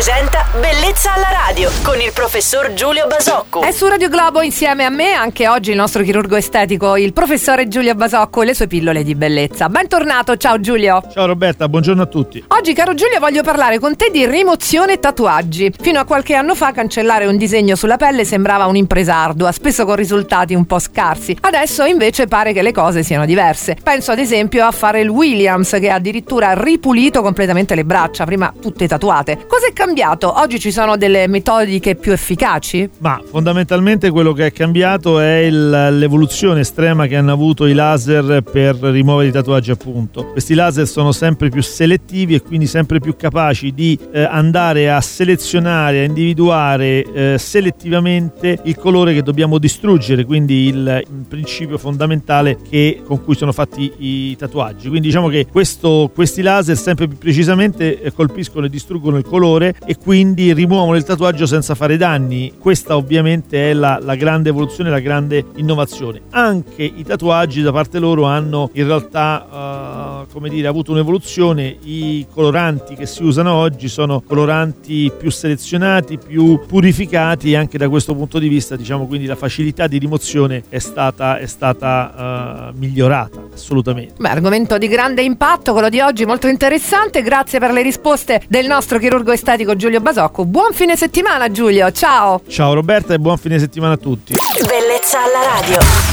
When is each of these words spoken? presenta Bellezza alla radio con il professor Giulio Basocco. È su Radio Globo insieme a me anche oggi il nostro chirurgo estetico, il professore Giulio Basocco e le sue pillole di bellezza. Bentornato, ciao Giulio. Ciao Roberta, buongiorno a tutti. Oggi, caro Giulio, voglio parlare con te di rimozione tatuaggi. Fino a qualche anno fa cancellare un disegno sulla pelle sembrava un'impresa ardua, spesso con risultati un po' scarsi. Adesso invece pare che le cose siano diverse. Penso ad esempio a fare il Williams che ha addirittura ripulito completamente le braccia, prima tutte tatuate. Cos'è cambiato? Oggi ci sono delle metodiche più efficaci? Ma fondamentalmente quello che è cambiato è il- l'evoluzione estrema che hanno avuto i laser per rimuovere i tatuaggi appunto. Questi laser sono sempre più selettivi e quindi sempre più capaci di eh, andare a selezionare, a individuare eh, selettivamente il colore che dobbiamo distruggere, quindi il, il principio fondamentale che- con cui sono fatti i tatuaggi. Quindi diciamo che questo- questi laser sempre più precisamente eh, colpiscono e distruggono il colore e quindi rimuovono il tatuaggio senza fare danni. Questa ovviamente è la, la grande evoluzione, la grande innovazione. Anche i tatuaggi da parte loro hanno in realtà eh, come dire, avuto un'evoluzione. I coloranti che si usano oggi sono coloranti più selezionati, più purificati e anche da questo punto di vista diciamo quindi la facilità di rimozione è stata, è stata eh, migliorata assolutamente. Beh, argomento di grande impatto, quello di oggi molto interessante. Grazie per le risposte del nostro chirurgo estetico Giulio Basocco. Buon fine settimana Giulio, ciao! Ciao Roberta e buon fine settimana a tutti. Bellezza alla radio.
presenta 0.00 0.46
Bellezza 0.58 1.12
alla 1.12 1.28
radio 1.46 1.70
con 1.82 2.00
il 2.00 2.10
professor 2.14 2.72
Giulio 2.72 3.06
Basocco. 3.06 3.60
È 3.60 3.70
su 3.70 3.86
Radio 3.86 4.08
Globo 4.08 4.40
insieme 4.40 4.86
a 4.86 4.88
me 4.88 5.12
anche 5.12 5.46
oggi 5.46 5.72
il 5.72 5.76
nostro 5.76 6.02
chirurgo 6.02 6.36
estetico, 6.36 6.96
il 6.96 7.12
professore 7.12 7.68
Giulio 7.68 7.94
Basocco 7.94 8.40
e 8.40 8.46
le 8.46 8.54
sue 8.54 8.66
pillole 8.66 9.02
di 9.02 9.14
bellezza. 9.14 9.68
Bentornato, 9.68 10.38
ciao 10.38 10.58
Giulio. 10.58 11.02
Ciao 11.12 11.26
Roberta, 11.26 11.68
buongiorno 11.68 12.00
a 12.00 12.06
tutti. 12.06 12.42
Oggi, 12.48 12.72
caro 12.72 12.94
Giulio, 12.94 13.20
voglio 13.20 13.42
parlare 13.42 13.78
con 13.78 13.94
te 13.94 14.08
di 14.10 14.24
rimozione 14.24 14.98
tatuaggi. 14.98 15.70
Fino 15.78 16.00
a 16.00 16.04
qualche 16.04 16.34
anno 16.34 16.54
fa 16.54 16.72
cancellare 16.72 17.26
un 17.26 17.36
disegno 17.36 17.76
sulla 17.76 17.98
pelle 17.98 18.24
sembrava 18.24 18.64
un'impresa 18.64 19.14
ardua, 19.14 19.52
spesso 19.52 19.84
con 19.84 19.96
risultati 19.96 20.54
un 20.54 20.64
po' 20.64 20.78
scarsi. 20.78 21.36
Adesso 21.38 21.84
invece 21.84 22.26
pare 22.26 22.54
che 22.54 22.62
le 22.62 22.72
cose 22.72 23.02
siano 23.02 23.26
diverse. 23.26 23.76
Penso 23.82 24.12
ad 24.12 24.18
esempio 24.18 24.64
a 24.64 24.70
fare 24.70 25.00
il 25.00 25.10
Williams 25.10 25.76
che 25.78 25.90
ha 25.90 25.96
addirittura 25.96 26.54
ripulito 26.54 27.20
completamente 27.20 27.74
le 27.74 27.84
braccia, 27.84 28.24
prima 28.24 28.50
tutte 28.58 28.88
tatuate. 28.88 29.44
Cos'è 29.46 29.74
cambiato? 29.74 29.88
Oggi 29.92 30.60
ci 30.60 30.70
sono 30.70 30.96
delle 30.96 31.26
metodiche 31.26 31.96
più 31.96 32.12
efficaci? 32.12 32.88
Ma 32.98 33.20
fondamentalmente 33.28 34.10
quello 34.10 34.32
che 34.32 34.46
è 34.46 34.52
cambiato 34.52 35.18
è 35.18 35.38
il- 35.38 35.68
l'evoluzione 35.98 36.60
estrema 36.60 37.08
che 37.08 37.16
hanno 37.16 37.32
avuto 37.32 37.66
i 37.66 37.72
laser 37.74 38.40
per 38.42 38.76
rimuovere 38.76 39.30
i 39.30 39.32
tatuaggi 39.32 39.72
appunto. 39.72 40.26
Questi 40.26 40.54
laser 40.54 40.86
sono 40.86 41.10
sempre 41.10 41.48
più 41.48 41.60
selettivi 41.60 42.34
e 42.36 42.40
quindi 42.40 42.66
sempre 42.68 43.00
più 43.00 43.16
capaci 43.16 43.74
di 43.74 43.98
eh, 44.12 44.22
andare 44.22 44.92
a 44.92 45.00
selezionare, 45.00 46.00
a 46.00 46.04
individuare 46.04 47.02
eh, 47.12 47.36
selettivamente 47.38 48.60
il 48.64 48.76
colore 48.76 49.12
che 49.12 49.22
dobbiamo 49.22 49.58
distruggere, 49.58 50.24
quindi 50.24 50.68
il, 50.68 51.02
il 51.04 51.24
principio 51.28 51.78
fondamentale 51.78 52.58
che- 52.70 53.02
con 53.04 53.24
cui 53.24 53.34
sono 53.34 53.50
fatti 53.52 53.92
i 53.98 54.36
tatuaggi. 54.36 54.88
Quindi 54.88 55.08
diciamo 55.08 55.26
che 55.28 55.46
questo- 55.50 56.10
questi 56.14 56.42
laser 56.42 56.76
sempre 56.76 57.08
più 57.08 57.18
precisamente 57.18 58.00
eh, 58.00 58.12
colpiscono 58.12 58.66
e 58.66 58.68
distruggono 58.68 59.16
il 59.16 59.24
colore 59.24 59.74
e 59.84 59.96
quindi 59.96 60.52
rimuovono 60.52 60.96
il 60.96 61.04
tatuaggio 61.04 61.46
senza 61.46 61.74
fare 61.74 61.96
danni. 61.96 62.54
Questa 62.58 62.96
ovviamente 62.96 63.70
è 63.70 63.72
la, 63.72 63.98
la 64.00 64.14
grande 64.14 64.50
evoluzione, 64.50 64.90
la 64.90 65.00
grande 65.00 65.44
innovazione. 65.56 66.22
Anche 66.30 66.82
i 66.82 67.04
tatuaggi 67.04 67.62
da 67.62 67.72
parte 67.72 67.98
loro 67.98 68.24
hanno 68.24 68.70
in 68.74 68.86
realtà 68.86 69.46
eh, 69.46 70.09
come 70.30 70.48
dire, 70.48 70.68
avuto 70.68 70.92
un'evoluzione. 70.92 71.76
I 71.82 72.26
coloranti 72.32 72.94
che 72.94 73.06
si 73.06 73.22
usano 73.22 73.54
oggi 73.54 73.88
sono 73.88 74.20
coloranti 74.20 75.12
più 75.16 75.30
selezionati, 75.30 76.18
più 76.18 76.60
purificati 76.66 77.52
e 77.52 77.56
anche 77.56 77.78
da 77.78 77.88
questo 77.88 78.14
punto 78.14 78.38
di 78.38 78.48
vista 78.48 78.76
diciamo 78.76 79.06
quindi 79.06 79.26
la 79.26 79.36
facilità 79.36 79.86
di 79.86 79.98
rimozione 79.98 80.62
è 80.68 80.78
stata, 80.78 81.38
è 81.38 81.46
stata 81.46 82.70
eh, 82.70 82.78
migliorata 82.78 83.48
assolutamente. 83.52 84.14
Beh, 84.18 84.28
argomento 84.28 84.78
di 84.78 84.88
grande 84.88 85.22
impatto, 85.22 85.72
quello 85.72 85.88
di 85.88 86.00
oggi 86.00 86.24
molto 86.24 86.48
interessante. 86.48 87.22
Grazie 87.22 87.58
per 87.58 87.72
le 87.72 87.82
risposte 87.82 88.42
del 88.48 88.66
nostro 88.66 88.98
chirurgo 88.98 89.32
estetico 89.32 89.76
Giulio 89.76 90.00
Basocco. 90.00 90.44
Buon 90.44 90.72
fine 90.72 90.96
settimana 90.96 91.50
Giulio, 91.50 91.90
ciao! 91.92 92.42
Ciao 92.48 92.74
Roberta 92.74 93.14
e 93.14 93.18
buon 93.18 93.38
fine 93.38 93.58
settimana 93.58 93.94
a 93.94 93.98
tutti. 93.98 94.34
Bellezza 94.60 95.18
alla 95.18 95.60
radio. 95.60 96.09